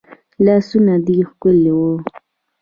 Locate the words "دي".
1.05-1.17